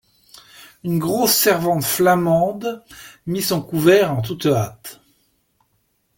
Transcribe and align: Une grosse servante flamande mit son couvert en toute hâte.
Une 0.83 0.97
grosse 0.97 1.35
servante 1.35 1.83
flamande 1.83 2.83
mit 3.27 3.43
son 3.43 3.61
couvert 3.61 4.11
en 4.17 4.23
toute 4.23 4.47
hâte. 4.47 4.99